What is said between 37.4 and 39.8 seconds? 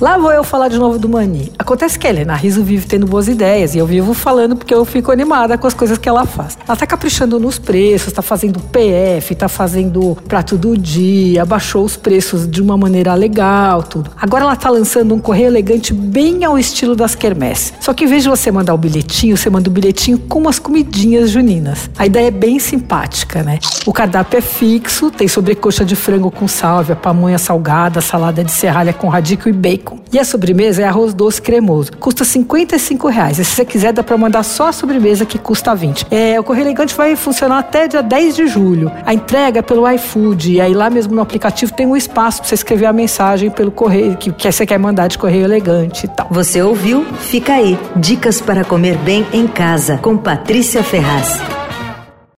até dia 10 de julho. A entrega é